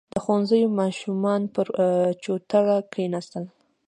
[0.13, 1.67] •د ښوونځي ماشومان پر
[2.23, 3.43] چوتره کښېناستل.